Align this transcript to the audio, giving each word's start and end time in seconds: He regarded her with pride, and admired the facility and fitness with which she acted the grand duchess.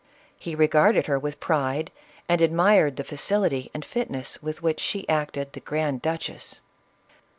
He 0.39 0.55
regarded 0.55 1.05
her 1.05 1.19
with 1.19 1.39
pride, 1.39 1.91
and 2.27 2.41
admired 2.41 2.95
the 2.95 3.03
facility 3.03 3.69
and 3.71 3.85
fitness 3.85 4.41
with 4.41 4.63
which 4.63 4.79
she 4.79 5.07
acted 5.07 5.53
the 5.53 5.59
grand 5.59 6.01
duchess. 6.01 6.61